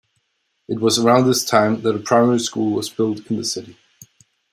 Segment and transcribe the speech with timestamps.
[0.67, 3.77] It was around this time that a primary school was built in the city.